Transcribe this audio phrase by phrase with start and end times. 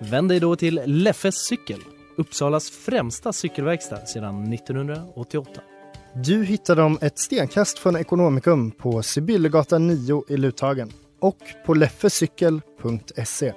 [0.00, 1.80] Vänd dig då till Leffes cykel,
[2.16, 5.60] Uppsalas främsta cykelverkstad sedan 1988.
[6.14, 13.52] Du hittar dem ett stenkast från Ekonomikum på Sibyllegatan 9 i Luthagen och på leffecykel.se.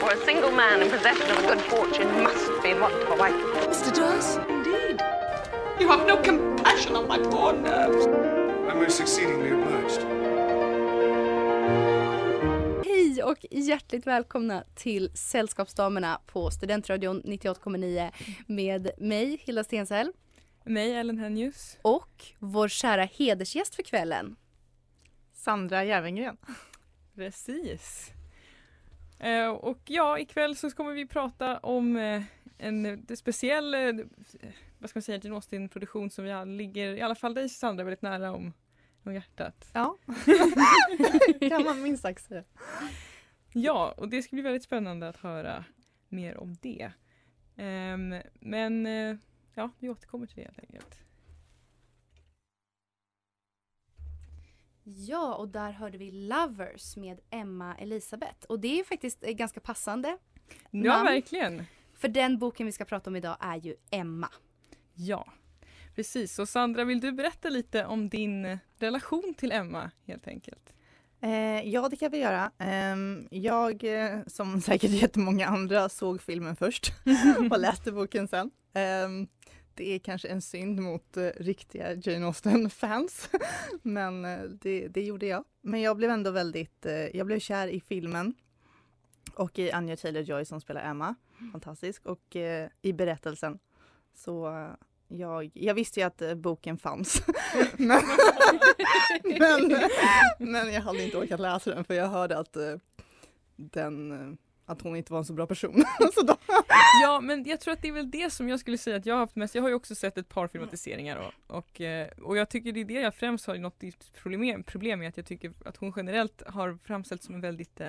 [0.00, 3.36] For a single man in possession of good fortune must be what a wife.
[3.66, 3.96] Mr.
[3.96, 5.02] Darcy, indeed.
[5.80, 8.37] You have no compassion on my poor nerves.
[8.68, 10.02] I'm most exceedingly obliged.
[12.84, 18.12] Hej och hjärtligt välkomna till Sällskapsdamerna på Studentradion 98,9
[18.46, 20.12] med mig Hilda Stensell
[20.64, 21.78] Mig, Ellen Hennius.
[21.82, 24.36] och vår kära hedersgäst för kvällen.
[25.32, 26.36] Sandra Järvengren.
[27.14, 28.10] Precis.
[29.18, 32.22] Eh, och ja, ikväll så kommer vi prata om eh,
[32.58, 33.94] en speciell, eh,
[34.78, 38.02] vad ska man säga, Jane Austen-produktion som jag ligger, i alla fall dig Sandra, väldigt
[38.02, 38.52] nära om,
[39.02, 39.70] om hjärtat.
[39.72, 39.98] Ja,
[41.48, 42.44] kan man minst sagt säga.
[43.52, 45.64] Ja, och det ska bli väldigt spännande att höra
[46.08, 46.92] mer om det.
[47.56, 49.16] Ehm, men eh,
[49.54, 50.98] ja, vi återkommer till det helt enkelt.
[54.84, 58.46] Ja, och där hörde vi Lovers med Emma Elisabeth.
[58.46, 60.18] Och det är ju faktiskt eh, ganska passande.
[60.70, 61.04] Ja, Namn.
[61.04, 61.64] verkligen.
[61.94, 64.28] För den boken vi ska prata om idag är ju Emma.
[65.00, 65.26] Ja,
[65.94, 66.38] precis.
[66.38, 70.72] Och Sandra, vill du berätta lite om din eh, relation till Emma helt enkelt?
[71.20, 72.50] Eh, ja, det kan vi göra.
[72.58, 76.92] Ehm, jag, eh, som säkert jättemånga andra, såg filmen först
[77.50, 78.50] och läste boken sen.
[78.74, 79.26] Ehm,
[79.74, 83.30] det är kanske en synd mot eh, riktiga Jane Austen-fans,
[83.82, 85.44] men eh, det, det gjorde jag.
[85.60, 88.34] Men jag blev ändå väldigt, eh, jag blev kär i filmen
[89.34, 91.14] och i Anya Taylor-Joy som spelar Emma,
[91.52, 93.58] fantastisk, och eh, i berättelsen.
[94.14, 94.70] Så eh,
[95.08, 97.22] jag, jag visste ju att eh, boken fanns.
[97.76, 98.02] men,
[99.38, 99.88] men,
[100.38, 102.74] men jag hade inte orkat läsa den för jag hörde att eh,
[103.56, 105.84] den eh, att hon inte var en så bra person.
[106.14, 106.36] så då,
[107.02, 109.14] Ja men jag tror att det är väl det som jag skulle säga att jag
[109.14, 109.54] har haft mest.
[109.54, 111.80] Jag har ju också sett ett par filmatiseringar och, och,
[112.22, 113.82] och jag tycker det är det jag främst har något
[114.14, 117.80] problem, problem med att jag tycker att hon generellt har framställts som en väldigt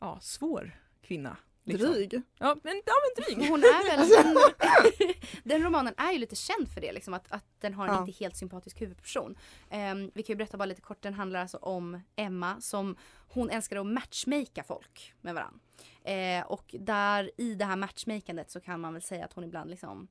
[0.00, 1.36] ja, svår kvinna.
[1.64, 1.92] Liksom.
[1.92, 2.22] dryg.
[2.38, 3.48] Ja men, ja, men dryg.
[3.50, 5.14] Hon är väl, den,
[5.44, 8.00] den romanen är ju lite känd för det, liksom, att, att den har en Ja.
[8.00, 9.36] inte helt sympatisk huvudperson.
[9.70, 12.96] Ehm, vi kan ju berätta bara lite kort, den handlar alltså om Emma som
[13.28, 15.60] hon älskar att matchmaka folk med varandra.
[16.04, 19.70] Eh, och där i det här matchmakandet så kan man väl säga att hon ibland
[19.70, 20.08] liksom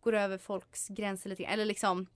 [0.00, 1.52] går över folks gränser lite grann.
[1.52, 2.06] Eller liksom,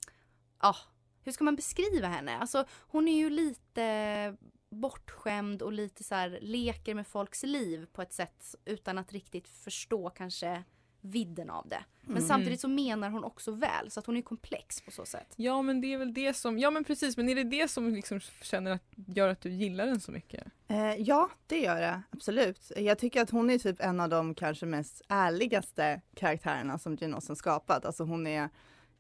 [0.63, 0.77] ja,
[1.25, 2.39] hur ska man beskriva henne?
[2.39, 4.37] Alltså hon är ju lite
[4.81, 9.49] bortskämd och lite så här leker med folks liv på ett sätt utan att riktigt
[9.49, 10.63] förstå kanske
[11.01, 11.85] vidden av det.
[12.01, 12.29] Men Mm.
[12.29, 15.33] samtidigt så menar hon också väl så att hon är komplex på så sätt.
[15.37, 17.95] Ja men det är väl det som, ja men precis men är det det som
[17.95, 20.45] liksom känner att, gör att du gillar den så mycket?
[20.69, 22.73] Eh, ja, det gör det absolut.
[22.77, 27.15] Jag tycker att hon är typ en av de kanske mest ärligaste karaktärerna som Jane
[27.15, 27.85] Austen skapat.
[27.85, 28.49] Alltså hon är,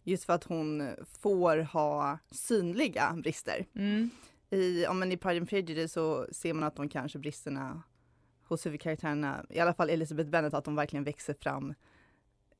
[0.02, 3.66] just för att hon får ha synliga brister.
[3.74, 4.10] Mm.
[4.56, 7.82] I, om man i Pride and Prejudice så ser man att de kanske bristerna
[8.44, 11.74] hos huvudkaraktärerna, i alla fall Elizabeth Bennet, att de verkligen växer fram.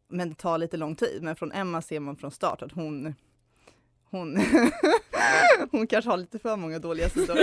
[0.09, 1.23] Men det tar lite lång tid.
[1.23, 3.15] Men från Emma ser man från start att hon
[4.11, 4.39] hon,
[5.71, 7.39] hon kanske har lite för många dåliga sidor.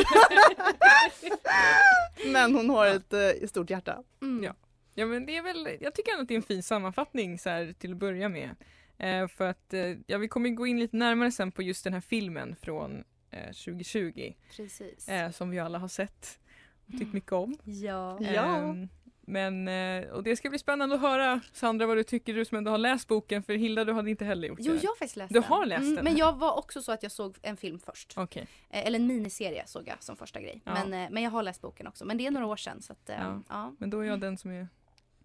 [2.32, 4.04] Men hon har ett eh, stort hjärta.
[4.22, 4.44] Mm.
[4.44, 4.54] Ja.
[4.96, 7.74] Ja men det är väl, jag tycker att det är en fin sammanfattning så här,
[7.80, 8.50] till att börja med.
[8.98, 11.94] Eh, för att eh, ja, vi kommer gå in lite närmare sen på just den
[11.94, 13.04] här filmen från
[13.46, 15.08] 2020 Precis.
[15.10, 16.40] eh, som vi alla har sett
[16.88, 17.58] och tyckt mycket om.
[17.64, 18.18] Ja.
[18.22, 18.58] Ja.
[18.58, 18.88] Ehm,
[19.26, 22.58] men, eh, och det ska bli spännande att höra Sandra vad du tycker du som
[22.58, 24.84] ändå har läst boken för Hilda du hade inte heller gjort Jo, det.
[24.84, 25.44] jag har faktiskt läst Du den.
[25.50, 26.04] har läst den?
[26.04, 28.18] Men jag var också så att jag såg en film först.
[28.18, 28.26] Eh,
[28.70, 30.62] Eller en miniserie såg jag som första grej.
[30.66, 30.74] Ja.
[30.74, 32.06] Men, eh, men jag har läst boken också.
[32.06, 32.82] Men det är några år sedan.
[32.82, 33.44] Så att, eh, Ja.
[33.50, 33.76] ja.
[33.80, 34.68] Men då är jag den som är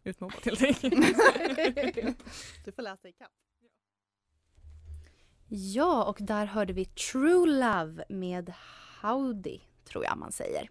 [0.05, 0.95] utmobbad helt enkelt.
[2.65, 3.31] Du får läsa ikapp.
[5.49, 8.53] Ja, och där hörde vi True Love med
[9.03, 10.71] Howdy, tror jag man säger.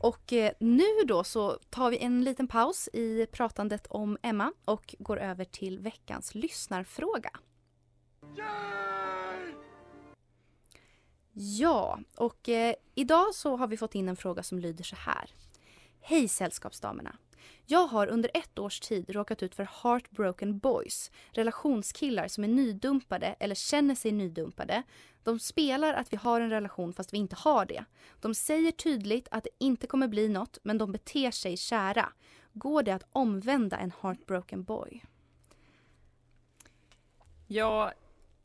[0.00, 4.94] Och eh, nu då så tar vi en liten paus i pratandet om Emma och
[4.98, 7.30] går över till veckans lyssnarfråga.
[11.32, 15.30] Ja, och eh, idag så har vi fått in en fråga som lyder så här.
[16.00, 17.16] Hej sällskapsdamerna.
[17.66, 23.26] Jag har under ett års tid råkat ut för heartbroken boys, relationskillar som är nydumpade
[23.40, 24.82] eller känner sig nydumpade.
[25.22, 27.84] De spelar att vi har en relation fast vi inte har det.
[28.20, 32.12] De säger tydligt att det inte kommer bli något men de beter sig kära.
[32.52, 35.04] Går det att omvända en heartbroken boy?
[37.46, 37.92] Ja,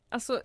[0.08, 0.42] alltså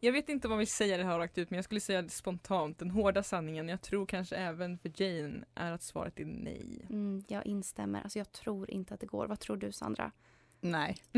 [0.00, 2.78] jag vet inte man vill säga det här rakt ut men jag skulle säga spontant.
[2.78, 6.86] Den hårda sanningen, jag tror kanske även för Jane, är att svaret är nej.
[6.90, 8.02] Mm, jag instämmer.
[8.02, 9.26] Alltså jag tror inte att det går.
[9.26, 10.12] Vad tror du Sandra?
[10.60, 10.96] Nej.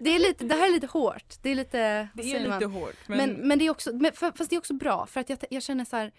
[0.00, 1.34] det, är lite, det här är lite hårt.
[1.42, 2.72] Det är lite, vad Det är säger lite man?
[2.72, 2.96] hårt.
[3.08, 5.38] Men, Men, men, det är också, men fast det är också bra för att jag,
[5.50, 6.12] jag känner så här.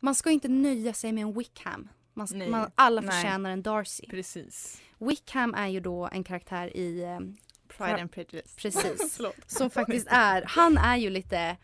[0.00, 1.88] Man ska inte nöja sig med en Wickham.
[2.14, 2.50] Man, Nej.
[2.50, 3.10] man, alla Nej.
[3.10, 4.06] förtjänar en Darcy.
[4.10, 4.82] precis.
[4.98, 7.18] Wickham är ju då en karaktär i eh,
[7.76, 8.56] Pride and prejudice.
[8.56, 9.20] Precis.
[9.46, 11.56] Som faktiskt är, han är ju lite,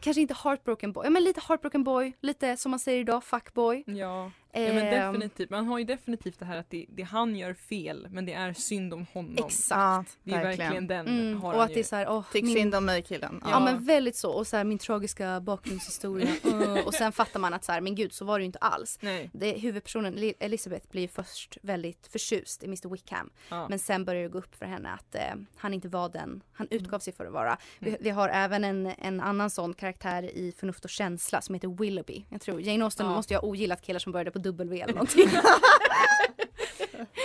[0.00, 3.84] kanske inte heartbroken boy, men lite heartbroken boy, lite som man säger idag, fuckboy.
[3.86, 4.30] Ja.
[4.56, 7.54] Ja men Ehm, definitivt, man har ju definitivt det här att det, det han gör
[7.54, 9.44] fel men det är synd om honom.
[9.46, 10.18] Exakt.
[10.24, 11.74] Det är verkligen den Mm, har och han att ju.
[11.74, 13.40] det är så här, åh, Tyck min- synd om mig killen.
[13.44, 13.50] Ja.
[13.50, 13.60] Ja.
[13.60, 16.28] men väldigt så och så här, min tragiska bakgrundshistoria.
[16.86, 18.98] och sen fattar man att så här, men gud så var det ju inte alls.
[19.00, 19.30] Nej.
[19.32, 23.30] Det, huvudpersonen Li- Elizabeth blir först väldigt förtjust i Mr Wickham.
[23.48, 23.68] Ja.
[23.68, 25.22] Men sen börjar det gå upp för henne att eh,
[25.56, 26.82] han inte var den han Mm.
[26.84, 27.58] utgav sig för att vara.
[27.78, 31.68] Vi, vi har även en, en annan sån karaktär i Förnuft och känsla som heter
[31.68, 32.24] Willoughby.
[32.28, 33.12] Jag tror Jane Austen Ja.
[33.14, 35.28] måste ju ha ogillat killar som började på W eller någonting.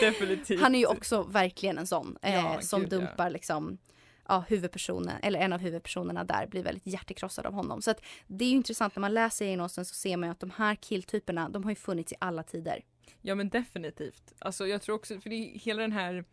[0.01, 0.61] definitivt.
[0.61, 2.97] han är ju också verkligen en sån eh, Ja, som gud, ja.
[2.97, 3.77] dumpar liksom
[4.27, 7.81] ja, huvudpersonen, eller en av huvudpersonerna där blir väldigt hjärtekrossad av honom.
[7.81, 10.31] Så att det är ju intressant när man läser Jane Austen så ser man ju
[10.31, 12.83] att de här killtyperna, de har ju funnits i alla tider.
[13.21, 14.33] Ja men definitivt.
[14.39, 16.25] Alltså jag tror också, för det är hela den här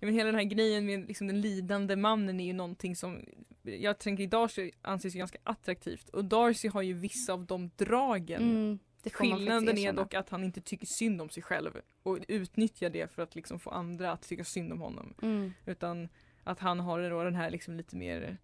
[0.00, 3.20] Ja, men hela den här grejen med liksom den lidande mannen är ju någonting som
[3.62, 7.70] jag tänker i Darcy anses ju ganska attraktivt och Darcy har ju vissa av de
[7.76, 8.42] dragen.
[8.42, 8.78] Mm,
[9.12, 13.22] Skillnaden är dock att han inte tycker synd om sig själv och utnyttjar det för
[13.22, 15.14] att liksom få andra att tycka synd om honom.
[15.22, 15.52] Mm.
[15.66, 16.08] Utan
[16.44, 18.38] att han har då den här liksom lite mer,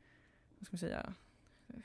[0.59, 1.15] vad ska man säga,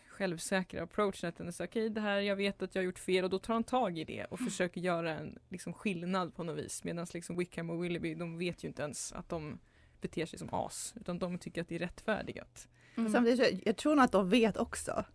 [0.08, 1.30] självsäkra approachen.
[1.30, 3.30] Att den är så okej det här, jag vet att jag har gjort fel och
[3.30, 6.84] då tar han tag i det och försöker göra en liksom, skillnad på något vis.
[6.84, 9.60] Medan liksom Wickham och Willoughby, de vet ju inte ens att de
[10.02, 10.94] beter sig som as.
[11.00, 12.68] Utan de tycker att det är rättfärdigat.
[12.98, 13.12] Mm.
[13.12, 15.06] Samtidigt, jag, jag tror nog att de vet också.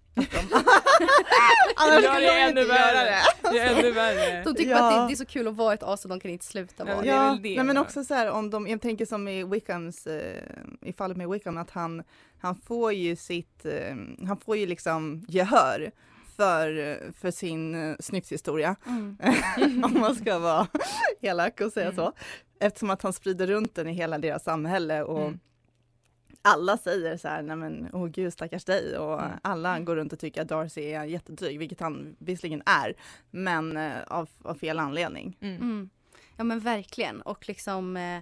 [1.77, 3.17] Annars skulle det de är inte ännu göra värre.
[3.43, 3.51] det.
[3.51, 4.43] Det är ännu värre.
[4.45, 4.77] De tycker Ja.
[4.89, 6.85] att det, det är så kul att vara ett as och de kan inte sluta
[6.85, 7.55] vara Ja, det.
[7.57, 10.43] nej, men också så här om de, jag tänker som i Wickhams, eh,
[10.83, 12.03] i fallet med Wickham, att han,
[12.41, 13.97] han får ju sitt, eh,
[14.27, 15.91] han får ju liksom gehör
[16.37, 18.77] för, för sin eh, snyfthistoria.
[18.87, 19.17] Mm.
[19.85, 20.67] om man ska vara
[21.21, 21.97] elak och säga Mm.
[21.97, 22.12] så.
[22.61, 25.39] Eftersom att han sprider runt den i hela deras samhälle och Mm.
[26.42, 29.38] Alla säger så här, nej men åh gud stackars dig och Mm.
[29.42, 32.94] alla går runt och tycker att Darcy är jättedryg, vilket han visserligen är,
[33.31, 35.37] men eh, av, av fel anledning.
[35.40, 35.56] Mm.
[35.56, 35.90] Mm.
[36.37, 38.20] Ja men verkligen och liksom eh,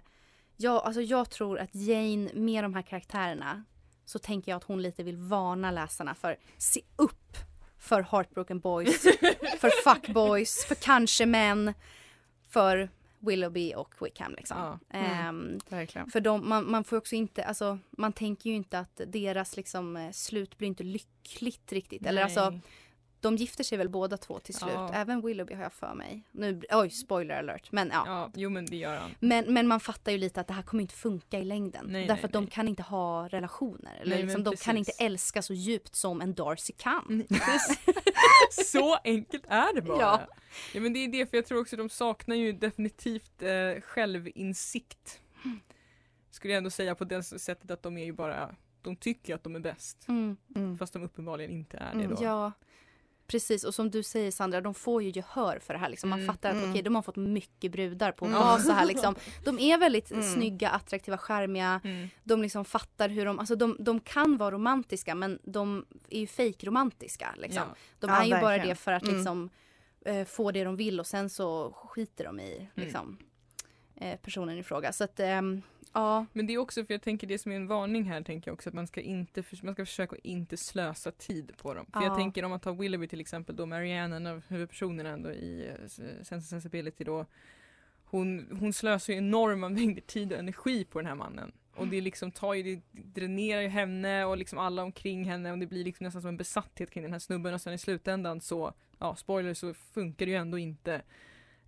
[0.57, 3.65] ja, alltså jag tror att Jane med de här karaktärerna
[4.05, 7.37] så tänker jag att hon lite vill varna läsarna för se upp
[7.79, 9.03] för heartbroken boys,
[9.61, 11.75] för fuckboys, för kanske män,
[12.49, 12.89] för
[13.21, 14.79] Willoughby och Wickham liksom.
[14.91, 14.99] Ja.
[14.99, 15.61] Mm.
[15.69, 16.11] Verkligen.
[16.11, 19.97] för de, man, man får också inte, alltså man tänker ju inte att deras liksom
[19.97, 22.07] eh, slut blir inte lyckligt riktigt.
[22.07, 22.61] Eller alltså Nej.
[23.21, 24.71] De gifter sig väl båda två till slut.
[24.75, 24.91] Ja.
[24.95, 26.23] Även Willoughby har jag för mig.
[26.33, 27.73] Nu, oj, spoiler alert.
[27.73, 28.03] Men ja.
[28.07, 29.11] Ja, jo men det gör han.
[29.21, 31.87] Men, men man fattar ju lite att det här kommer inte funka i längden.
[31.89, 32.51] Nej, Därför nej, att de nej.
[32.53, 33.99] kan inte ha relationer.
[34.01, 35.01] Eller liksom, de kan inte precis.
[35.07, 37.25] älska så djupt som en Darcy kan.
[38.65, 40.01] Så enkelt är det bara.
[40.01, 40.21] Ja.
[40.75, 40.81] Ja.
[40.81, 45.21] men det är det, för jag tror också de saknar ju definitivt eh, självinsikt.
[46.31, 49.45] Skulle jag ändå säga på det sättet att de är ju bara, de tycker att
[49.45, 50.09] de är bäst.
[50.09, 50.37] Mm.
[50.57, 50.79] Mm.
[50.79, 52.17] Fast de uppenbarligen inte är det Mm.
[52.17, 52.25] då.
[52.25, 52.53] Ja.
[53.31, 55.89] Precis, och som du säger Sandra, de får ju gehör för det här.
[55.89, 56.11] Liksom.
[56.11, 56.71] Man Mm, fattar att mm.
[56.71, 58.59] okej, de har fått mycket brudar på Mm.
[58.61, 58.87] så här.
[58.87, 59.15] Liksom.
[59.45, 60.23] De är väldigt Mm.
[60.35, 61.81] snygga, attraktiva, charmiga.
[61.85, 62.09] Mm.
[62.25, 66.27] De liksom fattar hur de, alltså de, de kan vara romantiska men de är ju
[66.27, 67.35] fejkromantiska.
[67.37, 67.63] Liksom.
[67.69, 67.75] Ja.
[67.99, 69.15] De Ja, är ju bara det för att Mm.
[69.17, 69.51] liksom,
[70.05, 73.19] eh, få det de vill och sen så skiter de i liksom,
[73.97, 74.93] eh, personen i fråga.
[74.93, 75.63] Så att, ehm,
[76.01, 76.27] ja.
[76.33, 78.55] Men det är också för jag tänker det som är en varning här tänker jag
[78.55, 81.87] också att man ska inte man ska försöka att inte slösa tid på dem.
[81.93, 82.07] För Ja.
[82.07, 85.71] jag tänker om man tar Willoughby till exempel då Marianne, en av huvudpersonerna ändå i
[85.71, 85.89] uh,
[86.23, 87.27] Sense Sensibility då.
[88.05, 91.53] Hon, hon slösar ju enorma mängder tid och energi på den här mannen.
[91.75, 95.59] Och det liksom tar ju, det dränerar ju henne och liksom alla omkring henne och
[95.59, 98.41] det blir liksom nästan som en besatthet kring den här snubben och sen i slutändan
[98.41, 100.95] så, ja spoiler så funkar det ju ändå inte.
[100.95, 101.01] Eh,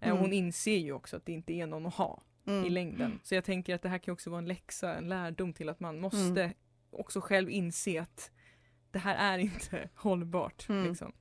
[0.01, 0.19] Och Mm.
[0.19, 2.64] hon inser ju också att det inte är någon att ha Mm.
[2.64, 3.20] i längden.
[3.23, 5.80] Så jag tänker att det här kan också vara en läxa, en lärdom till att
[5.80, 6.52] man måste Mm.
[6.90, 8.30] också själv inse att
[8.90, 10.68] det här är inte hållbart.
[10.68, 10.88] Mm.
[10.88, 11.12] Liksom.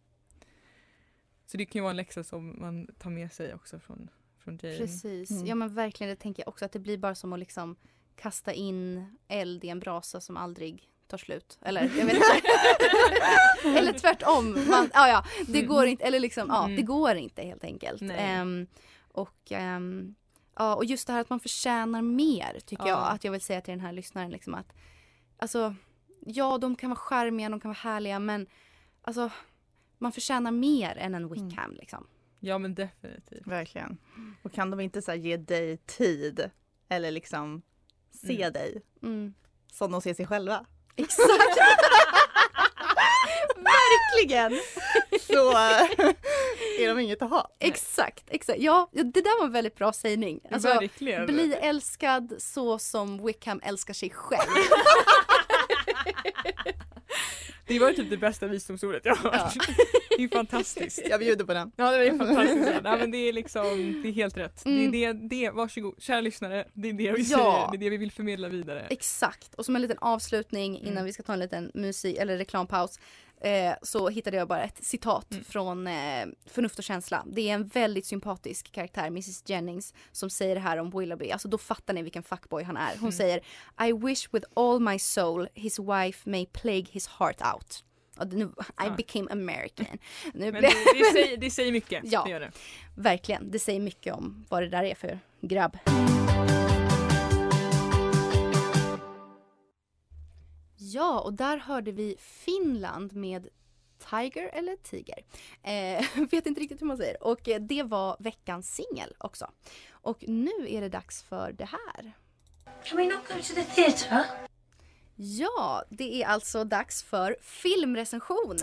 [1.46, 4.60] Så det kan ju vara en läxa som man tar med sig också från, från
[4.64, 4.78] Jane.
[4.78, 5.32] Precis.
[5.32, 5.46] Mm.
[5.46, 7.76] Ja men verkligen, det tänker jag också att det blir bara som att liksom
[8.16, 11.60] kasta in eld i en brasa som aldrig tar slut.
[11.62, 12.26] Eller jag vet inte.
[13.80, 14.52] eller tvärtom.
[14.68, 16.04] Man, ja, ja, det går inte.
[16.04, 16.76] Eller liksom, ja, Mm.
[16.76, 18.02] det går inte helt enkelt.
[18.02, 18.18] Nej.
[18.20, 18.68] Ehm,
[19.12, 20.16] och, ehm,
[20.60, 22.90] ja, och just det här att man förtjänar mer tycker Ja.
[22.90, 23.16] jag.
[23.16, 24.74] Att jag vill säga till den här lyssnaren liksom att
[25.38, 25.76] alltså,
[26.26, 28.48] ja de kan vara charmiga, de kan vara härliga men
[29.02, 29.30] alltså
[29.98, 32.08] man förtjänar mer än en Wickham liksom.
[32.40, 33.48] Ja men definitivt.
[33.48, 33.98] Verkligen.
[34.44, 36.50] Och kan de inte så här, ge dig tid
[36.90, 37.62] eller liksom
[38.12, 38.54] se Mm.
[38.54, 39.34] dig Mm.
[39.74, 41.28] som de ser sig själva Exakt!
[43.56, 44.60] Verkligen!
[45.22, 45.52] så
[46.84, 47.50] är de inget att ha.
[47.60, 48.60] Exakt, exakt.
[48.60, 50.40] Ja, det där var en väldigt bra sägning.
[50.52, 51.26] Alltså, Verkligen.
[51.26, 54.50] bli älskad så som Wickham älskar sig själv.
[57.68, 59.54] Det var typ det bästa visdomsordet jag har hört.
[60.18, 61.02] Det är fantastiskt.
[61.10, 61.72] Jag bjuder på den.
[61.76, 62.70] Ja det är fantastiskt.
[62.84, 63.64] Ja, men det är liksom,
[64.04, 64.66] det är helt rätt.
[64.66, 64.92] Mm.
[64.92, 67.38] Det är det, det, varsågod, kära lyssnare, det är det vi Ja.
[67.38, 68.88] säger, det är det vi vill förmedla vidare.
[68.90, 69.54] Exakt.
[69.56, 71.06] Och som en liten avslutning innan Mm.
[71.06, 73.00] vi ska ta en liten musik eller reklampaus.
[73.42, 75.44] Eh, så hittade jag bara ett citat Mm.
[75.44, 77.24] från eh, Förnuft och känsla.
[77.28, 81.32] Det är en väldigt sympatisk karaktär, Mrs Jennings, som säger det här om Willoughby.
[81.32, 82.90] Alltså då fattar ni vilken fuckboy han är.
[82.92, 83.12] Hon Mm.
[83.12, 83.42] säger
[83.88, 87.84] I wish with all my soul his wife may plague his heart out.
[88.32, 88.52] Nu,
[88.88, 89.86] I became American.
[90.34, 90.68] Nu Men det,
[90.98, 92.02] det, säger, det säger mycket.
[92.06, 92.24] Ja.
[92.28, 92.52] Det det.
[92.98, 95.78] Verkligen, det säger mycket om vad det där är för grabb.
[100.94, 103.48] Ja, och där hörde vi Finland med
[104.10, 105.24] Tiger eller Tiger.
[105.64, 107.24] Eh, vet inte riktigt hur man säger.
[107.24, 109.52] Och eh, det var veckans singel också.
[109.92, 112.12] Och nu är det dags för det här.
[112.86, 114.26] Can we not go to the theatre?
[115.16, 118.58] Ja, det är alltså dags för filmrecension.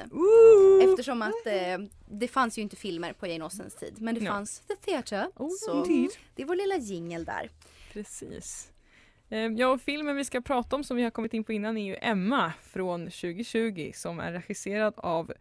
[0.82, 1.78] Eftersom att eh,
[2.08, 3.94] det fanns ju inte filmer på Jane Austens tid.
[4.00, 4.32] Men det Ja.
[4.32, 5.30] fanns The Theatre.
[5.36, 6.10] Oh, så indeed.
[6.34, 7.50] det är vår lilla jingel där.
[7.92, 8.68] Precis.
[9.28, 11.76] Eh, Ja, och filmen vi ska prata om som vi har kommit in på innan
[11.76, 15.32] är ju Emma från 2020 som är regisserad av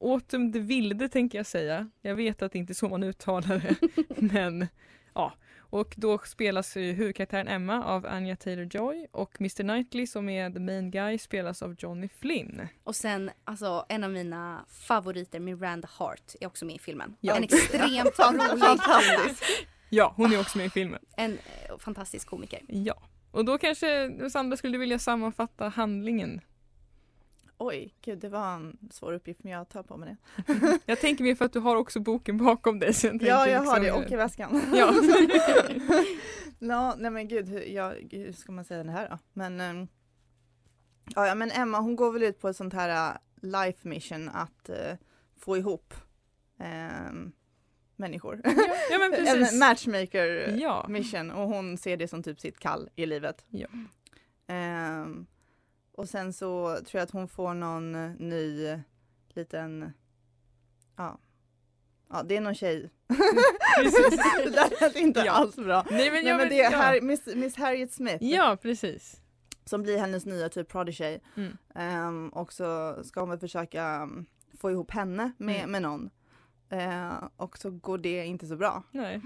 [0.00, 1.90] Autumn de Vilde tänker jag säga.
[2.02, 3.76] Jag vet att det inte är så man uttalar det.
[4.34, 4.68] men
[5.14, 5.32] ja.
[5.70, 10.60] Och då spelas ju huvudkaraktären Emma av Anya Taylor-Joy och Mr Knightley som är the
[10.60, 12.68] main guy spelas av Johnny Flynn.
[12.84, 17.16] Och sen alltså en av mina favoriter, Miranda Hart, är också med i filmen.
[17.20, 17.36] Ja.
[17.36, 19.44] En extremt rolig Fantastisk.
[19.90, 21.00] Ja, hon är också med i filmen.
[21.16, 22.60] En eh, fantastisk komiker.
[22.68, 23.02] Ja.
[23.30, 26.40] Och då kanske Sandra skulle vilja sammanfatta handlingen.
[27.58, 30.16] Oj, gud det var en svår uppgift men jag tar på mig
[30.46, 30.78] det.
[30.86, 32.94] Jag tänker mer för att du har också boken bakom dig.
[32.94, 34.62] Så jag Ja, jag har det liksom- och i väskan.
[34.74, 34.94] Ja.
[36.58, 39.18] ja, nej men gud, hur, ja, gud, hur ska man säga det här då?
[39.32, 39.88] Men, ehm,
[41.14, 44.68] ja, men Emma hon går väl ut på ett sånt här äh, life mission att
[44.68, 44.96] eh,
[45.36, 45.94] få ihop
[46.58, 47.32] ehm,
[47.98, 48.40] människor.
[48.90, 49.52] ja men precis.
[49.52, 50.86] en matchmaker Ja.
[50.88, 53.44] mission och hon ser det som typ sitt kall i livet.
[53.48, 53.66] Ja.
[54.46, 55.26] Ehm,
[55.92, 58.76] och sen så tror jag att hon får någon ny
[59.28, 59.92] liten,
[60.96, 61.18] ja,
[62.10, 62.90] ja det är någon tjej.
[63.82, 64.10] Precis.
[64.44, 65.32] det där lät inte Ja.
[65.32, 65.86] alls bra.
[65.90, 66.78] Nej men, Nej, ja, men det är ja.
[66.78, 69.20] Harry, Miss, Miss Harriet Smith Ja precis.
[69.64, 71.18] som blir hennes nya typ prodigy.
[71.36, 71.56] Mm.
[71.74, 74.26] Ehm, och så ska hon väl försöka um,
[74.60, 75.70] få ihop henne med, Mm.
[75.70, 76.10] med någon.
[76.70, 78.82] Ehm, och så går det inte så bra.
[78.90, 79.20] Nej.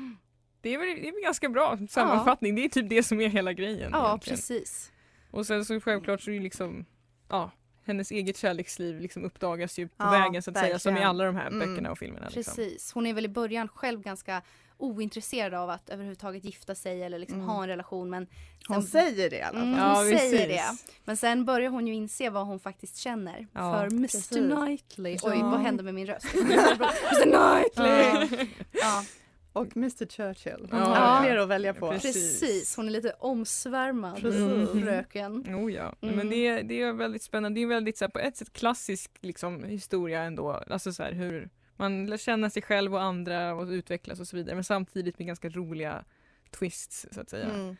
[0.60, 2.54] Det är väl det är väl ganska bra sammanfattning.
[2.54, 3.90] Det är typ det som är hela grejen.
[3.92, 4.36] Ja, egentligen.
[4.36, 4.92] precis.
[5.30, 6.84] Och sen så självklart så är det liksom,
[7.28, 7.50] ja,
[7.86, 11.10] hennes eget kärleksliv liksom uppdagas ju på Ja, vägen så att säga som i verkligen.
[11.10, 11.58] alla de här Mm.
[11.68, 12.28] böckerna och filmerna.
[12.28, 12.54] Liksom.
[12.56, 12.92] Precis.
[12.92, 14.42] Hon är väl i början själv ganska
[14.78, 17.48] ointresserad av att överhuvudtaget gifta sig eller liksom Mm.
[17.48, 18.10] ha en relation.
[18.10, 18.26] Men
[18.68, 19.68] Hon sen- säger det i alla fall.
[19.68, 20.84] Mm, Ja, hon säger precis.
[20.86, 20.92] det.
[21.04, 24.28] Men sen börjar hon ju inse vad hon faktiskt känner Ja, för Mr.
[24.64, 25.18] Knightley.
[25.22, 25.50] Oj, Ja.
[25.50, 26.26] vad hände med min röst?
[26.34, 28.48] Mr Knightley!
[28.72, 29.04] Ja,
[29.52, 30.68] Och Mr Churchill.
[30.70, 31.90] Hon Ja, har fler att välja på.
[31.90, 32.40] Precis.
[32.40, 32.76] precis.
[32.76, 34.82] Hon är lite omsvärmad, Precis.
[34.84, 35.54] fröken.
[35.56, 36.14] Oh ja, Mm.
[36.16, 37.60] men det, det är väldigt spännande.
[37.60, 40.50] Det är väldigt så här, på ett sätt klassisk liksom, historia ändå.
[40.50, 44.36] Alltså så här, hur man lär känna sig själv och andra och utvecklas och så
[44.36, 44.54] vidare.
[44.54, 46.04] Men samtidigt med ganska roliga
[46.50, 47.44] twists så att säga.
[47.50, 47.76] Mm.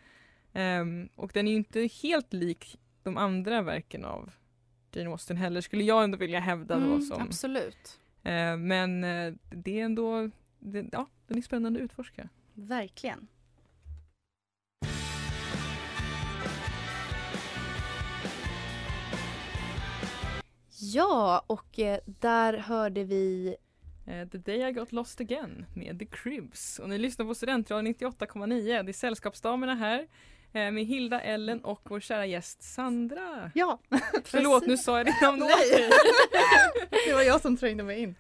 [0.53, 4.31] Ehm, och den är ju inte helt lik de andra verken av
[4.93, 7.23] Jane Austen heller skulle jag ändå vilja hävda då Mm, som.
[7.23, 7.99] absolut.
[8.23, 12.29] Eh, men eh, det är ändå, det, ja den är spännande att utforska.
[12.55, 13.29] Verkligen.
[20.81, 23.57] Ja, och eh, där hörde vi
[24.07, 26.79] Eh, The Day I Got Lost Again med The Cribs.
[26.79, 28.83] Och ni lyssnar på Studentradion 98,9.
[28.83, 30.07] Det är Sällskapsdamerna här.
[30.55, 33.51] Eh, med Hilda, Ellen och vår kära gäst Sandra.
[33.55, 33.79] Ja,
[34.25, 35.71] Förlåt, nu sa jag ditt namn Nej.
[35.71, 35.91] dig.
[37.07, 38.15] det var jag som trängde mig in.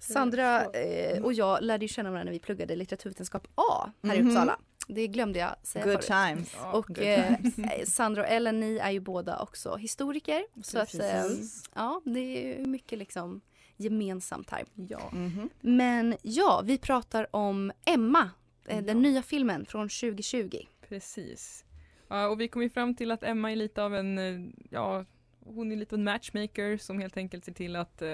[0.00, 4.28] Sandra eh, och jag lärde känna varandra när vi pluggade litteraturvetenskap A här i Mhm.
[4.30, 4.58] Uppsala.
[4.88, 6.06] Det glömde jag säga Good förut.
[6.06, 6.54] times.
[6.72, 7.94] Och good eh, times.
[7.94, 10.44] Sandra och Ellen, ni är ju båda också historiker.
[10.62, 11.64] Så att, eh, Precis.
[11.74, 13.40] ja, det är mycket liksom
[13.76, 14.64] gemensamt här.
[14.74, 15.10] Ja.
[15.12, 15.50] Mhm.
[15.60, 18.30] Men ja, vi pratar om Emma,
[18.66, 19.02] eh, den Ja.
[19.10, 20.58] nya filmen från 2020.
[20.88, 21.64] Precis.
[22.08, 25.04] Ja, och vi kom ju fram till att Emma är lite av en, eh, ja,
[25.40, 28.08] hon är lite av en matchmaker som helt enkelt ser till att, eh,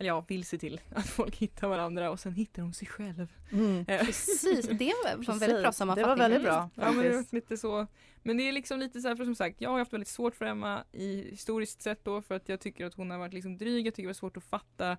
[0.00, 3.32] eller ja, vill se till att folk hittar varandra och sen hittar hon sig själv.
[3.52, 3.84] Mm.
[3.88, 6.02] Eh, Precis, det var en väldigt bra sammanfattning.
[6.04, 6.70] Det var väldigt bra.
[6.74, 7.86] Ja men det lite så.
[8.22, 10.34] Men det är liksom lite så här, för som sagt, jag har haft väldigt svårt
[10.36, 13.56] för Emma i historiskt sett då för att jag tycker att hon har varit liksom
[13.58, 14.96] dryg, jag tycker det var svårt att fatta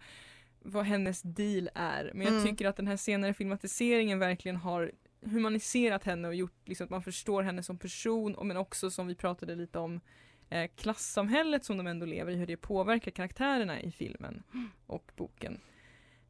[0.62, 2.12] vad hennes deal är.
[2.14, 2.46] Men jag Mm.
[2.48, 7.04] tycker att den här senare filmatiseringen verkligen har humaniserat henne och gjort liksom att man
[7.04, 10.02] förstår henne som person och men också som vi pratade lite om
[10.50, 14.44] eh, klassamhället som de ändå lever i, hur det påverkar karaktärerna i filmen
[14.86, 15.60] och boken.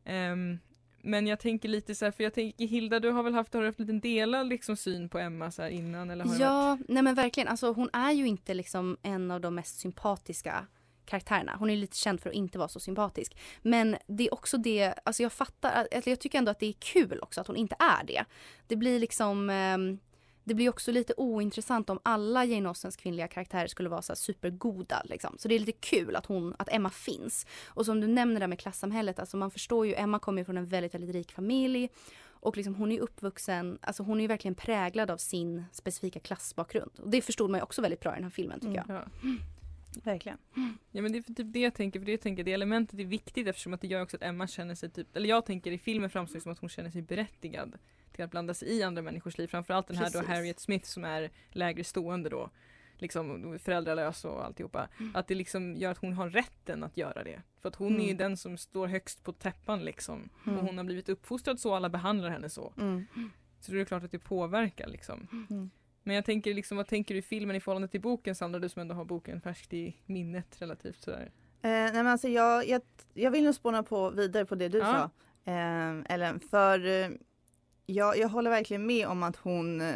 [0.06, 0.60] Ehm,
[1.02, 3.62] men jag tänker lite så här, för jag tänker Hilda du har väl haft, har
[3.62, 6.42] du haft lite delad liksom syn på Emma så innan eller har det varit...
[6.42, 7.48] Ja, nej men verkligen.
[7.48, 10.68] Alltså, hon är ju inte liksom en av de mest sympatiska
[11.10, 11.56] karaktärerna.
[11.60, 13.38] Hon är lite känd för att inte vara så sympatisk.
[13.62, 16.74] Men det är också det, alltså jag fattar, alltså jag tycker ändå att det är
[16.80, 18.26] kul också att hon inte är det.
[18.68, 20.00] Det blir liksom ehm,
[20.50, 25.02] det blir också lite ointressant om alla Jane Austens kvinnliga karaktärer skulle vara så supergoda.
[25.06, 25.36] Liksom.
[25.38, 27.46] Så det är lite kul att, hon, att Emma finns.
[27.68, 30.66] Och som du nämner där med klassamhället, alltså man förstår ju, Emma kommer från en
[30.66, 31.90] väldigt, väldigt rik familj.
[32.42, 36.92] Och liksom hon är uppvuxen, alltså hon är verkligen präglad av sin specifika klassbakgrund.
[37.02, 38.90] Och det förstod man ju också väldigt bra i den här filmen tycker jag.
[38.90, 39.04] Ja.
[40.04, 40.38] Verkligen.
[40.92, 43.00] Ja men det är för typ det jag tänker, för det jag tänker det elementet
[43.00, 45.72] är viktigt eftersom att det gör också att Emma känner sig typ, eller jag tänker
[45.72, 47.78] i filmen framstår det som att hon känner sig berättigad
[48.12, 49.48] till att blanda sig i andra människors liv.
[49.48, 50.28] Framförallt den här då Precis.
[50.28, 52.50] Harriet Smith som är lägre stående då.
[52.98, 54.88] Liksom föräldralös och alltihopa.
[55.14, 57.42] Att det liksom gör att hon har rätten att göra det.
[57.62, 58.18] För att hon är ju Mm.
[58.18, 60.30] den som står högst på täppan liksom.
[60.48, 60.60] Mm.
[60.60, 62.74] Och hon har blivit uppfostrad så, alla behandlar henne så.
[62.78, 63.06] Mm.
[63.60, 65.28] Så det är klart att det påverkar liksom.
[66.10, 68.60] Men jag tänker liksom, vad tänker du i filmen i förhållande till boken Sandra?
[68.60, 71.32] Du som ändå har boken färskt i minnet relativt sådär.
[71.62, 72.82] Eh, nej men alltså jag, jag,
[73.14, 74.86] jag vill nog spåna på vidare på det du Ja.
[75.46, 75.52] sa.
[75.52, 77.10] Eh, Ellen, för eh,
[77.86, 79.96] jag, jag håller verkligen med om att hon eh,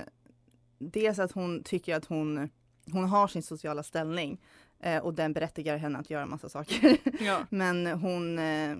[0.77, 2.49] Dels att hon tycker att hon,
[2.91, 4.41] hon har sin sociala ställning
[4.79, 6.97] eh, och den berättigar henne att göra massa saker.
[7.23, 7.45] Ja.
[7.49, 8.77] Men hon eh,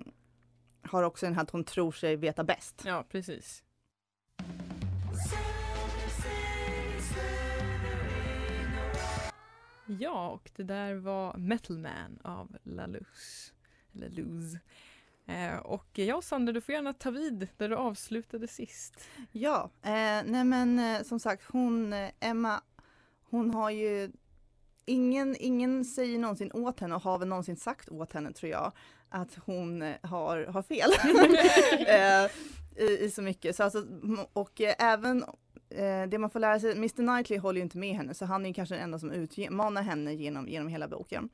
[0.82, 2.84] har också den här att hon tror sig veta bäst.
[2.86, 3.63] Ja, precis.
[9.86, 13.54] Ja, och det där var Metal Man av La Luz.
[13.96, 14.58] Eller Luz.
[15.26, 19.08] Eh, och ja, Sandra, du får gärna ta vid där du avslutade sist.
[19.32, 22.62] Ja, eh, nej men eh, som sagt hon, eh, Emma,
[23.30, 24.12] hon har ju
[24.86, 28.72] Ingen, ingen säger någonsin åt henne och har väl någonsin sagt åt henne tror jag
[29.10, 30.91] att hon eh, har, har fel.
[31.88, 32.32] eh,
[32.86, 33.56] i, I så mycket.
[33.56, 33.86] Så alltså,
[34.34, 35.26] och även
[35.73, 38.45] eh, det man får lära sig, Mr Knightley håller ju inte med henne så han
[38.45, 41.29] är kanske den enda som utmanar henne genom, genom hela boken.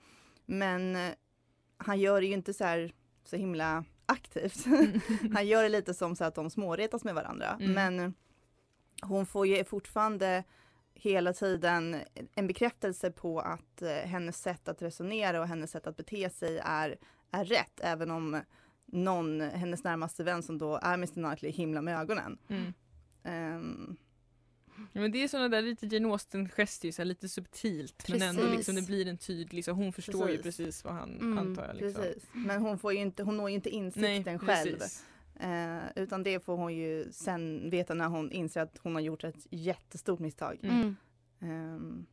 [0.46, 1.12] Men eh,
[1.78, 4.66] han gör det ju inte så här så himla aktivt.
[5.34, 7.58] han gör det lite som så att de småretas med varandra.
[7.60, 7.74] Mm.
[7.74, 8.14] Men
[9.02, 10.44] hon får ju fortfarande
[10.94, 11.98] hela tiden
[12.36, 16.60] en bekräftelse på att eh, hennes sätt att resonera och hennes sätt att bete sig
[16.64, 16.98] är,
[17.32, 17.80] är rätt.
[17.84, 18.42] Även om
[18.86, 22.38] någon, hennes närmaste vän som då är Mr Knightley himla med ögonen.
[22.48, 22.74] Mm.
[23.24, 24.06] Ja,
[24.94, 28.58] men det är sådana där lite Jane Austen-gester, lite subtilt men ändå Precis.
[28.58, 30.58] liksom det blir en tydlig, så hon förstår ju Precis.
[30.58, 31.76] precis vad han Mm, antar jag.
[31.76, 32.04] Liksom.
[32.04, 32.24] precis.
[32.34, 34.78] Men hon, får ju inte, hon når ju inte insikten själv.
[34.78, 35.06] precis.
[35.40, 39.24] Eh, utan det får hon ju sen veta när hon inser att hon har gjort
[39.24, 40.60] ett jättestort misstag.
[40.64, 40.96] Mm.
[41.42, 42.06] Ehm,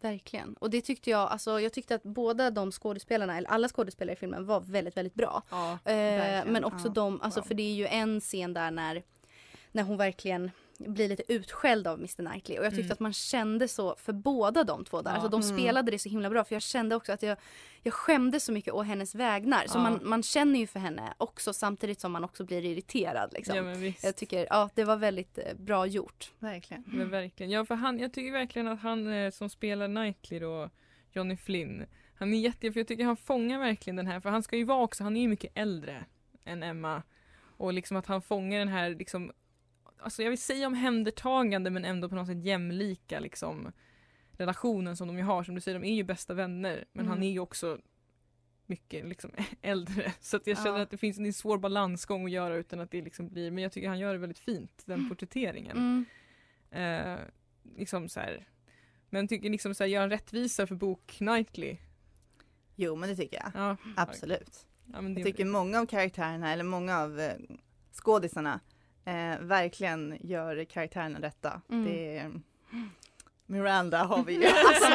[0.00, 0.54] Verkligen.
[0.54, 4.18] Och det tyckte jag, alltså jag tyckte att båda de skådespelarna, eller alla skådespelare i
[4.18, 5.42] filmen var väldigt, väldigt bra.
[5.50, 5.72] Ja.
[5.72, 6.92] Eh, men också ja.
[6.92, 7.46] de, alltså Wow.
[7.46, 9.02] för det är ju en scen där när,
[9.72, 10.50] när hon verkligen
[10.86, 12.92] blir lite utskälld av Mr Knightley och jag tyckte Mm.
[12.92, 15.10] att man kände så för båda de två där.
[15.10, 15.14] Ja.
[15.14, 15.58] Alltså de Mm.
[15.58, 17.38] spelade det så himla bra för jag kände också att jag,
[17.82, 19.66] jag skämde så mycket å hennes vägnar.
[19.66, 19.82] Så Ja.
[19.82, 23.32] man, man känner ju för henne också samtidigt som man också blir irriterad.
[23.32, 23.56] Liksom.
[23.56, 24.04] Ja men visst.
[24.04, 26.32] Jag tycker, ja det var väldigt eh, bra gjort.
[26.38, 26.84] verkligen.
[26.86, 27.50] Men verkligen.
[27.52, 30.70] Ja för han, jag tycker verkligen att han eh, som spelar Knightley då,
[31.12, 34.42] Johnny Flynn, han är jätte, för jag tycker han fångar verkligen den här, för han
[34.42, 36.04] ska ju vara också, han är ju mycket äldre
[36.44, 37.02] än Emma.
[37.56, 39.32] Och liksom att han fångar den här liksom,
[40.02, 43.72] alltså jag vill säga omhändertagande men ändå på något sätt jämlika liksom
[44.32, 47.10] relationen som de ju har, som du säger, de är ju bästa vänner men Mm.
[47.10, 47.78] han är ju också
[48.66, 49.30] mycket liksom
[49.62, 50.12] äldre.
[50.20, 50.82] Så att jag känner Ja.
[50.82, 53.72] att det finns en svår balansgång att göra utan att det liksom blir, men jag
[53.72, 55.76] tycker han gör det väldigt fint, den porträtteringen.
[55.76, 56.04] Mm.
[57.14, 57.18] Eh,
[57.76, 58.48] liksom så här.
[59.10, 61.76] Men tycker liksom så här, göra en rättvisa för bok Knightley.
[62.76, 63.52] Jo men det tycker jag.
[63.54, 64.66] Ja, Absolut.
[64.92, 67.34] ja, det, Jag tycker många av karaktärerna eller många av eh,
[67.92, 68.60] skådisarna
[69.04, 71.60] eh, verkligen gör karaktärerna rätta.
[71.70, 71.84] Mm.
[71.84, 72.30] Det är,
[73.46, 74.46] Miranda har vi ju.
[74.66, 74.88] Alltså,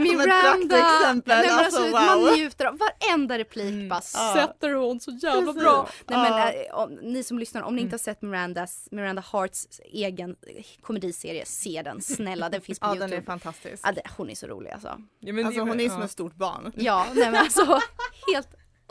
[0.00, 0.76] Miranda!
[0.76, 1.38] praktexempel.
[1.38, 2.24] Nej, men Alltså, alltså, wow.
[2.24, 3.88] Man njuter av varenda replik Mm.
[3.88, 4.34] bara Ja.
[4.34, 5.62] sätter hon så jävla Precis.
[5.62, 5.88] bra.
[6.06, 6.50] Nej, men, Ja.
[6.52, 7.86] eh, om, ni som lyssnar, om ni Mm.
[7.86, 12.48] inte har sett Mirandas, Miranda Harts egen eh, komediserie, se den snälla.
[12.48, 13.10] Den finns på Ja Youtube.
[13.10, 13.82] den är fantastisk.
[13.86, 15.00] ja, det, hon är så rolig alltså.
[15.20, 15.90] ja, men Alltså hon är ja.
[15.90, 16.72] som ett stort barn.
[16.76, 17.80] Ja, nej men alltså
[18.34, 18.48] helt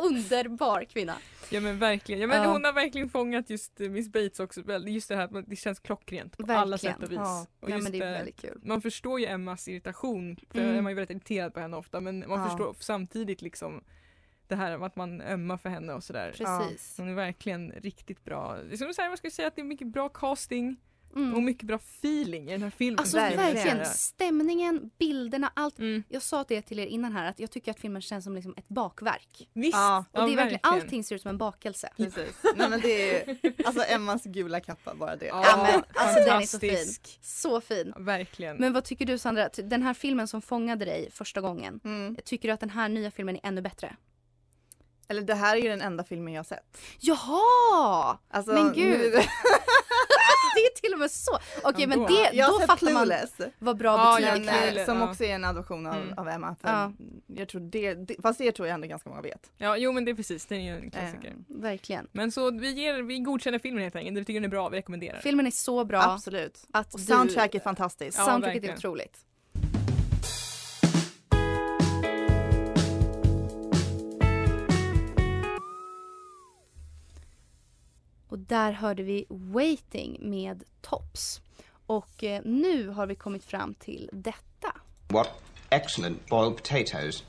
[0.08, 1.16] underbar kvinna.
[1.52, 2.52] Ja men verkligen, ja, men Ja.
[2.52, 5.80] hon har verkligen fångat just eh, Miss Bates också, just det här att det känns
[5.80, 6.96] klockrent på alla Verkligen.
[6.96, 7.18] sätt och vis.
[7.18, 7.46] Ja.
[7.60, 10.76] Och Ja, just men det man förstår ju Emmas irritation, för Mm.
[10.76, 12.50] Emma är väldigt irriterad på henne ofta men man Ja.
[12.50, 13.84] förstår samtidigt liksom
[14.48, 16.34] det här att man ömmar för henne och sådär.
[16.38, 16.98] Precis.
[16.98, 18.56] Hon är verkligen riktigt bra.
[18.56, 20.78] Det är som du säger, man ska säga att det är mycket bra casting
[21.12, 21.46] och Mm.
[21.46, 23.00] mycket bra feeling i den här filmen.
[23.00, 23.54] Alltså Verkligen.
[23.54, 25.80] verkligen, stämningen, bilderna, allt.
[25.80, 26.04] Mm.
[26.10, 28.54] Jag sa det till er innan här att jag tycker att filmen känns som liksom
[28.58, 29.50] ett bakverk.
[29.54, 29.74] Visst!
[29.76, 31.90] Ja, Och det är verkligen, allting ser ut som en bakelse.
[31.98, 32.36] Precis.
[32.56, 35.26] Nej men det är alltså Emmas gula kappa bara det.
[35.26, 37.20] Ja, Ja, men, alltså, den är så fantastisk.
[37.22, 37.94] Så fin.
[37.96, 38.58] Ja, Verkligen.
[38.58, 42.16] Men vad tycker du Sandra, den här filmen som fångade dig första gången, Mm.
[42.26, 43.96] tycker du att den här nya filmen är ännu bättre?
[45.08, 46.78] Eller det här är ju den enda filmen jag har sett.
[47.00, 48.18] Jaha!
[48.30, 49.00] Alltså, Men gud.
[49.00, 49.14] nu-
[50.56, 51.40] Det är till och med så.
[51.64, 52.08] Okej men Ändå.
[52.14, 53.12] det, jag då fattar man
[53.60, 55.10] vad bra Ja, betyder ja, Men, Clueless, som ja.
[55.10, 56.18] också är en adoption av, Mm.
[56.18, 56.56] av Emma.
[56.62, 56.92] För Ja.
[57.28, 59.52] Jag tror det, det, fast det tror jag ändå ganska många vet.
[59.58, 61.28] Ja, jo men det är precis, det är ju en klassiker.
[61.30, 62.08] Eh, Verkligen.
[62.12, 64.78] Men så vi, ger, vi godkänner filmen helt enkelt, vi tycker den är bra, vi
[64.78, 65.20] rekommenderar.
[65.20, 66.64] Filmen är så bra Absolut.
[66.74, 68.18] att Och du- soundtrack är fantastiskt.
[68.18, 68.78] Ja, soundtracket är verkligen.
[68.78, 69.18] otroligt.
[78.30, 81.42] Och där hörde vi Waiting med Tops.
[81.86, 84.74] Och eh, nu har vi kommit fram till detta.
[85.08, 85.30] What
[85.70, 87.24] excellent boiled potatoes.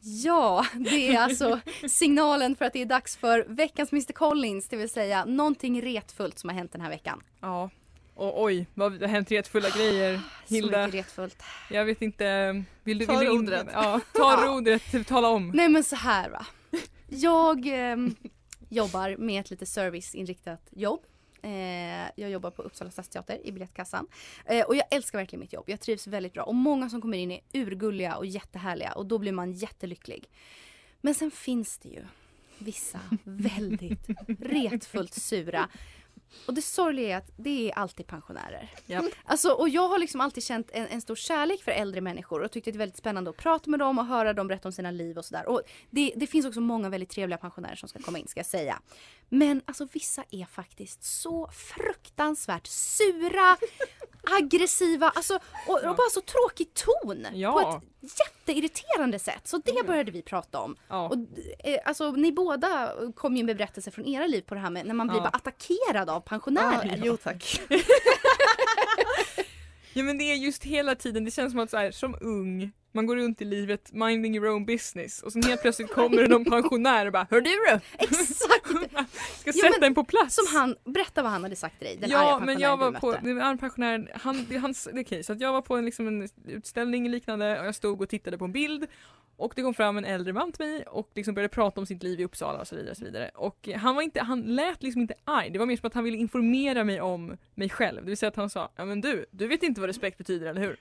[0.00, 4.76] Ja, det är alltså signalen för att det är dags för veckans Mr Collins, det
[4.76, 7.22] vill säga någonting retfullt som har hänt den här veckan.
[7.40, 7.70] Ja.
[8.14, 10.20] Och oj, vad, det har hänt retfulla grejer.
[10.46, 11.42] Så Hilda, mycket retfullt.
[11.70, 13.68] jag vet inte, vill du, Ta vill du in-.
[13.72, 15.50] Ja, ta rodret, tala om.
[15.54, 16.46] Nej men så här va.
[17.08, 18.14] Jag ehm,
[18.68, 21.00] jobbar med ett lite serviceinriktat jobb.
[21.42, 24.06] Eh, jag jobbar på Uppsala stadsteater i biljettkassan.
[24.44, 25.64] Eh, och jag älskar verkligen mitt jobb.
[25.68, 26.42] Jag trivs väldigt bra.
[26.42, 28.92] Och många som kommer in är urgulliga och jättehärliga.
[28.92, 30.28] Och då blir man jättelycklig.
[31.00, 32.04] Men sen finns det ju
[32.58, 34.08] vissa väldigt
[34.40, 35.68] retfullt sura.
[36.46, 38.70] Och det sorgliga är att det är alltid pensionärer.
[38.86, 39.04] Japp.
[39.24, 42.50] Alltså, och jag har liksom alltid känt en, en stor kärlek för äldre människor och
[42.52, 44.90] tyckt det är väldigt spännande att prata med dem och höra dem berätta om sina
[44.90, 45.48] liv och sådär.
[45.48, 48.46] Och det, det finns också många väldigt trevliga pensionärer som ska komma in ska jag
[48.46, 48.80] säga.
[49.28, 53.56] Men alltså vissa är faktiskt så fruktansvärt sura,
[54.40, 55.34] aggressiva alltså,
[55.68, 57.52] och, och bara så tråkig ton Ja.
[57.52, 58.08] på ett
[58.52, 59.48] jätteirriterande sätt.
[59.48, 60.76] Så det började vi prata om.
[60.88, 61.08] Ja.
[61.08, 61.14] Och,
[61.68, 64.86] eh, alltså, ni båda kom ju med berättelser från era liv på det här med
[64.86, 65.22] när man blir Ja.
[65.22, 67.00] bara attackerad av pensionärer.
[67.04, 67.60] jo tack.
[69.92, 72.72] Ja men det är just hela tiden, det känns som att så här, som ung,
[72.92, 76.28] man går runt i livet minding your own business och sen helt plötsligt kommer det
[76.28, 77.80] någon pensionär och bara Hör du då?
[77.98, 78.68] Exakt!
[79.40, 80.34] Ska Ja, sätta men en på plats.
[80.34, 82.92] Som han, berätta vad han hade sagt till dig, den ja, arga men jag var
[82.92, 83.28] pensionären på, du mötte.
[83.28, 85.76] det var en pensionär, han, det, hans, det är okej, så att jag var på
[85.76, 88.86] en, liksom en utställning liknande och jag stod och tittade på en bild
[89.36, 92.02] och det kom fram en äldre man till mig och liksom började prata om sitt
[92.02, 92.90] liv i Uppsala och så vidare.
[92.90, 93.30] Och, så vidare.
[93.34, 96.04] och han, var inte, han lät liksom inte arg, det var mer som att han
[96.04, 98.00] ville informera mig om mig själv.
[98.00, 100.46] Det vill säga att han sa, ja men du, du vet inte vad respekt betyder
[100.46, 100.80] eller hur?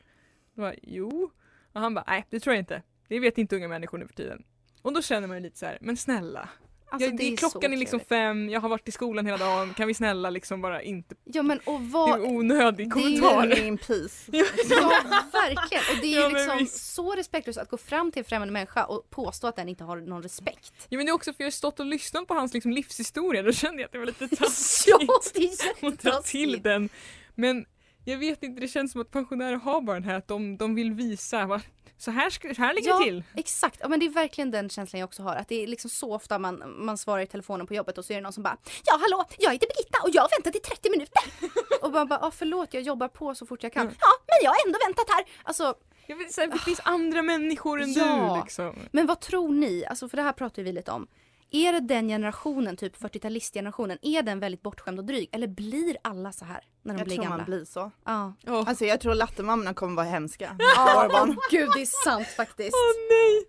[0.53, 1.31] Jag bara, jo.
[1.77, 2.81] Och han bara, nej det tror jag inte.
[3.07, 4.43] Det vet inte unga människor nu för tiden.
[4.81, 6.49] Och då känner man ju lite så här, men snälla.
[6.89, 8.09] Alltså, jag, det det är klockan är liksom trevligt.
[8.09, 11.41] fem, jag har varit i skolan hela dagen, kan vi snälla liksom bara inte Ja
[11.43, 12.21] men och det är vad...
[12.21, 13.59] onödig det är ju kommentar.
[13.65, 14.31] In peace.
[14.69, 14.91] Ja
[15.33, 16.93] verkligen och det är Ja, liksom visst.
[16.93, 19.97] så respektlöst att gå fram till en främmande människa och påstå att den inte har
[19.97, 20.73] någon respekt.
[20.89, 23.41] Ja men det är också för jag har stått och lyssnat på hans liksom, livshistoria,
[23.43, 25.43] då kände jag att det var lite taskigt Ja det
[25.83, 26.89] är att dra till den.
[27.35, 27.65] Men
[28.11, 30.75] jag vet inte, det känns som att pensionärer har bara den här att de, de
[30.75, 31.61] vill visa, va?
[31.99, 33.23] så här, så här ligger Ja, det till.
[33.35, 33.77] exakt.
[33.81, 35.35] Ja, men det är verkligen den känslan jag också har.
[35.35, 38.13] Att det är liksom så ofta man, man svarar i telefonen på jobbet och så
[38.13, 40.59] är det någon som bara Ja hallå, jag heter Birgitta och jag har väntat i
[40.59, 41.23] 30 minuter.
[41.81, 43.81] och man bara, ah, förlåt jag jobbar på så fort jag kan.
[43.81, 43.95] Mm.
[43.99, 45.25] Ja men jag har ändå väntat här.
[45.43, 45.73] Alltså,
[46.07, 48.33] Jag vill säga, det finns andra människor än Ja.
[48.35, 48.75] du liksom.
[48.91, 49.85] men vad tror ni?
[49.85, 51.07] Alltså för det här pratar vi lite om.
[51.51, 55.29] Är det den generationen, typ 40-talistgenerationen, är den väldigt bortskämd och dryg?
[55.31, 57.37] Eller blir alla så här när de Jag blir tror gamla?
[57.37, 57.91] man blir så.
[58.05, 58.33] Ja.
[58.47, 60.55] Åh Alltså jag tror lattemammorna kommer vara hemska.
[60.59, 62.73] Ja, åh, gud det är sant faktiskt.
[62.75, 63.45] Åh, nej!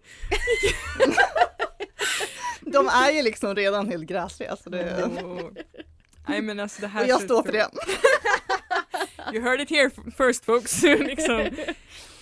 [2.61, 4.57] De är ju liksom redan helt gräsliga.
[4.57, 5.11] Så det...
[5.25, 5.41] Åh.
[6.29, 7.69] Nej men alltså det här Och jag står för det.
[9.35, 10.83] You heard it here first folks.
[10.83, 11.49] liksom.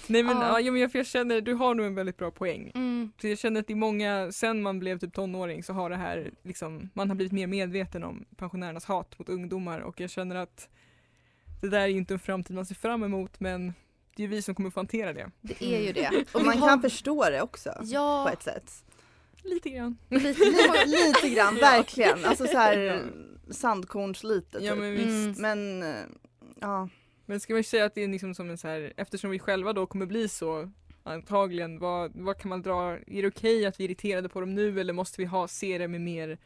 [0.06, 0.60] Nej men, Ja.
[0.60, 0.72] ja.
[0.72, 2.72] men jag, för jag känner, du har nog en väldigt bra poäng.
[2.74, 2.85] Mm.
[3.20, 5.96] Så jag känner att det är många, sen man blev typ tonåring så har det
[5.96, 10.36] här liksom, man har blivit mer medveten om pensionärernas hat mot ungdomar och jag känner
[10.36, 10.68] att
[11.62, 13.66] det där är ju inte en framtid man ser fram emot men
[14.16, 15.30] det är ju vi som kommer få hantera det.
[15.40, 16.24] Det är ju det.
[16.32, 18.24] Och vi man kan förstå det också Ja.
[18.28, 18.84] på ett sätt.
[19.42, 19.98] Lite grann.
[20.08, 21.66] Lite, Lite, lite grann, Ja.
[21.70, 22.24] verkligen.
[22.24, 22.98] Alltså så här Ja.
[23.52, 24.80] sandkornslite Ja typ.
[24.80, 25.40] men visst.
[25.40, 25.94] Men eh,
[26.60, 26.88] ja,
[27.26, 29.38] Men ska man ju säga att det är liksom som en så här, eftersom vi
[29.38, 30.70] själva då kommer bli så
[31.06, 34.54] antagligen, vad, vad kan man dra, är det okej att vi är irriterade på dem
[34.54, 36.38] nu eller måste vi ha, se det med mer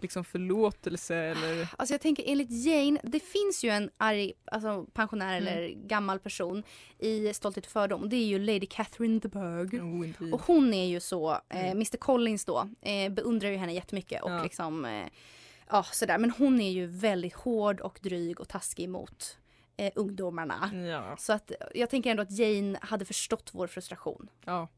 [0.00, 1.68] liksom förlåtelse eller?
[1.76, 5.48] Alltså jag tänker enligt Jane, det finns ju en arg alltså pensionär Mm.
[5.54, 6.62] eller gammal person
[6.98, 8.08] i Stolthet och fördom.
[8.08, 9.80] Det är ju Lady Catherine the Berg.
[9.80, 10.32] Oh.
[10.34, 11.70] Och hon är ju så, eh, Mm.
[11.70, 14.42] Mr Collins då, eh, beundrar ju henne jättemycket och Ja.
[14.42, 15.06] liksom, eh,
[15.70, 16.18] ja sådär.
[16.18, 19.38] Men hon är ju väldigt hård och dryg och taskig mot
[19.80, 20.70] eh, ungdomarna.
[20.90, 21.16] Ja.
[21.16, 24.30] Så att jag tänker ändå att Jane hade förstått vår frustration.
[24.44, 24.68] ja.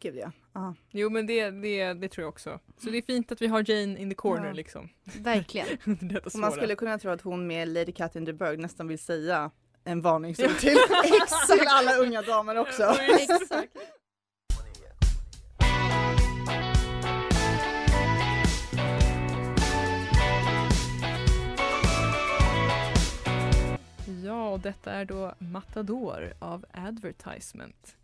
[0.00, 0.32] gud ja.
[0.52, 0.74] ja.
[0.90, 2.60] Jo men det, det, det tror jag också.
[2.78, 4.52] Så det är fint att vi har Jane in the corner Ja.
[4.52, 4.88] liksom.
[5.04, 5.66] Verkligen.
[6.00, 8.98] Detta Och man skulle kunna tro att hon med Lady Catherine de Bourgh nästan vill
[8.98, 9.50] säga
[9.84, 10.76] en varningsord till,
[11.48, 12.82] till alla unga damer också.
[13.20, 13.76] Exakt.
[24.08, 27.96] Ja, och detta är då Matador av Advertisement.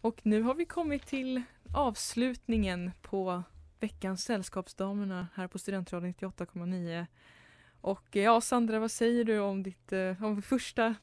[0.00, 1.42] Och nu har vi kommit till
[1.74, 3.42] avslutningen på
[3.80, 7.06] veckans Sällskapsdamerna här på Studentradion 98,9.
[7.80, 10.94] Och eh, ja, Sandra, vad säger du om ditt eh, om första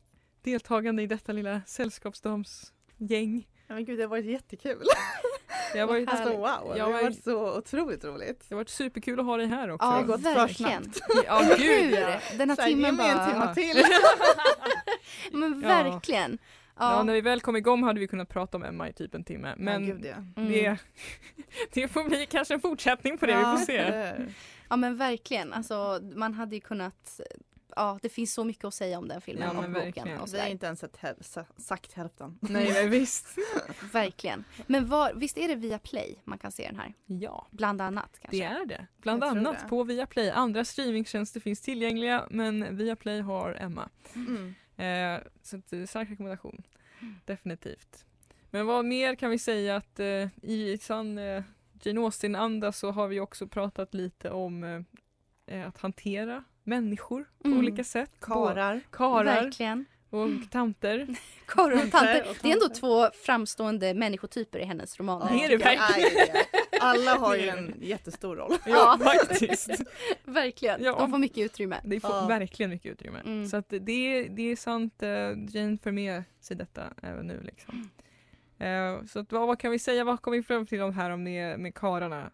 [0.41, 3.47] deltagande i detta lilla sällskapsdamsgäng?
[3.67, 4.81] Ja, men gud, det har varit jättekul.
[5.73, 8.45] Det har varit, Alltså det wow, det Jag har var- varit så otroligt roligt.
[8.49, 9.85] har varit superkul att ha dig här också.
[9.87, 10.83] Ja, har gått för verkligen.
[10.83, 11.25] snabbt.
[11.25, 12.19] Ja, gud ja.
[12.37, 13.53] Den här Så timmen mig en bara...
[13.55, 13.83] timme till.
[15.39, 15.67] Men Ja.
[15.67, 16.37] verkligen.
[16.79, 16.91] Ja.
[16.97, 17.03] Ja.
[17.03, 19.53] när vi väl kom igång hade vi kunnat prata om Emma i typ en timme.
[19.57, 20.41] Men ja, gud, ja.
[20.41, 20.49] Mm.
[20.51, 20.77] det,
[21.73, 23.77] det får bli kanske en fortsättning på det, vi får se.
[23.83, 24.25] det-
[24.69, 27.19] Ja men verkligen, alltså man hade ju kunnat
[27.77, 30.33] Ja det finns så mycket att säga om den filmen Ja, och men boken och
[30.33, 30.83] Vi har inte ens
[31.57, 32.37] sagt hälften.
[32.41, 33.27] Nej men visst.
[33.91, 34.43] Verkligen.
[34.67, 36.93] Men var, visst är det via Play man kan se den här?
[37.05, 38.37] Ja, Bland annat kanske?
[38.37, 38.87] det är det.
[38.97, 39.69] Bland Jag annat det.
[39.69, 40.29] på Viaplay.
[40.29, 43.89] Andra streamingtjänster finns tillgängliga men Viaplay har Emma.
[44.15, 44.55] Mm.
[44.77, 46.63] Eh, så eh, stark rekommendation.
[47.25, 48.05] Definitivt.
[48.51, 51.43] Men vad mer kan vi säga att eh, i sann eh,
[51.83, 54.81] Jane Austen-anda så har vi också pratat lite om eh,
[55.45, 57.60] eh, att hantera människor på Mm.
[57.60, 58.12] olika sätt.
[58.21, 58.82] Karar.
[58.91, 59.86] Karar Verkligen.
[60.10, 61.08] och tanter.
[61.45, 62.27] Karor och tanter.
[62.41, 65.34] Det är ändå två framstående människotyper i hennes romaner.
[65.38, 66.43] Det är det verkligen.
[66.82, 68.58] Alla har ju en jättestor roll.
[68.65, 69.69] Ja, faktiskt.
[70.25, 70.84] Verkligen.
[70.84, 70.95] Ja.
[70.99, 71.77] De får mycket utrymme.
[71.84, 72.25] Det får Ja.
[72.27, 73.19] verkligen mycket utrymme.
[73.25, 73.47] Mm.
[73.47, 75.10] Så att det, är, det är sant, eh,
[75.56, 77.41] Jane för med sig detta även nu.
[77.43, 77.89] Liksom.
[78.60, 81.10] Eh, så att, vad, vad kan vi säga, vad kom vi fram till om här
[81.10, 82.32] om med, med kararna?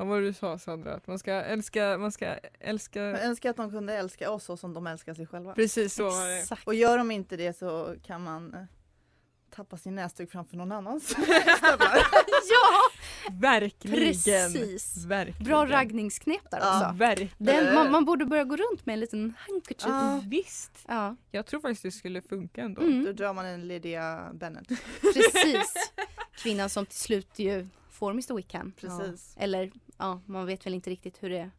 [0.00, 0.94] Vad var det du sa Sandra?
[0.94, 2.26] Att man ska älska, man ska
[2.60, 3.00] älska...
[3.00, 5.54] Jag önskar att de kunde älska oss så som de älskar sig själva.
[5.54, 6.38] Precis så var det.
[6.38, 6.66] Exakt.
[6.66, 8.60] Och gör de inte det så kan man eh,
[9.56, 11.14] tappa sin näsduk framför någon annans
[12.50, 12.90] ja!
[13.32, 13.96] Verkligen!
[14.52, 15.04] Precis.
[15.04, 15.44] Verkligen.
[15.44, 16.76] Bra raggningsknep där Ja.
[16.80, 16.98] också.
[16.98, 17.32] Verkligen.
[17.38, 19.86] Den, man, man borde börja gå runt med en liten handkerchief.
[19.94, 20.20] Ja.
[20.26, 20.72] Visst!
[20.88, 22.82] Ja, Jag tror faktiskt det skulle funka ändå.
[22.82, 24.68] mm, Då drar man en Lydia Bennett.
[25.00, 25.74] precis.
[26.36, 27.68] Kvinnan som till slut ju
[28.00, 28.72] får Mr Wickham.
[28.72, 29.34] Precis.
[29.38, 31.50] Eller ja, man vet väl inte riktigt hur, det,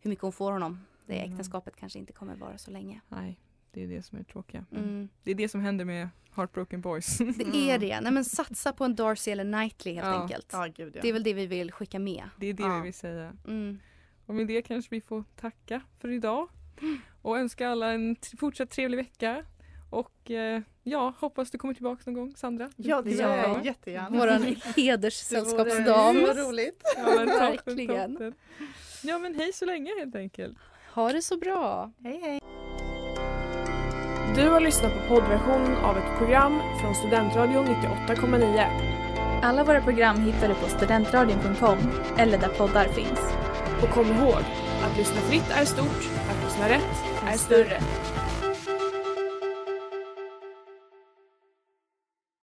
[0.00, 0.80] hur mycket hon får honom.
[1.06, 1.30] Det Mm.
[1.32, 3.00] äktenskapet kanske inte kommer vara så länge.
[3.08, 3.40] Nej,
[3.72, 4.64] det är det som är tråkiga.
[4.72, 5.08] Mm.
[5.22, 7.18] Det är det som händer med Heartbroken Boys.
[7.18, 8.00] Det är det.
[8.00, 10.22] Nej men satsa på en Darcy eller Knightley helt Ja.
[10.22, 10.48] enkelt.
[10.52, 11.02] Ja, gud ja.
[11.02, 12.28] Det är väl det vi vill skicka med.
[12.36, 12.76] Det är det Ja.
[12.76, 13.36] vi vill säga.
[13.46, 13.78] Mm.
[14.26, 16.48] Och med det kanske vi får tacka för idag.
[17.22, 19.44] Och önska alla en fortsatt trevlig vecka.
[19.90, 22.70] Och eh, ja, hoppas du kommer tillbaka någon gång Sandra.
[22.76, 24.18] Ja, det gör jag jättegärna.
[24.18, 24.42] Våran
[24.74, 26.16] Det hederssällskapsdam.
[26.20, 26.82] vore så roligt.
[26.96, 28.12] Ja, men toppen, Verkligen.
[28.12, 28.34] toppen.
[29.02, 30.58] Ja men hej så länge helt enkelt.
[30.94, 31.92] Ha det så bra.
[32.04, 32.40] Hej hej.
[34.36, 39.40] Du har lyssnat på poddversionen av ett program från Studentradion 98,9.
[39.42, 41.78] Alla våra program hittar du på studentradion.com
[42.18, 43.20] eller där poddar finns.
[43.82, 44.38] Och kom ihåg,
[44.84, 46.94] att lyssna fritt är stort, att lyssna rätt
[47.26, 47.80] är större.